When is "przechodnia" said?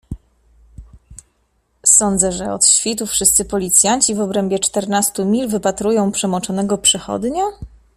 6.77-7.43